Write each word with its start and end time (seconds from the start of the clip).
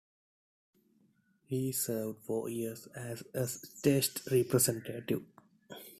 He 1.45 1.71
served 1.73 2.23
four 2.23 2.49
years 2.49 2.87
as 2.95 3.21
a 3.35 3.45
state 3.45 4.19
representative. 4.31 5.21